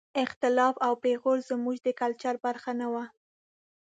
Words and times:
اختلاف 0.23 0.75
او 0.85 0.93
پېغور 1.03 1.37
زموږ 1.49 1.75
د 1.85 1.87
کلچر 2.01 2.35
برخه 2.45 2.71
نه 2.81 2.87
وه. 2.93 3.05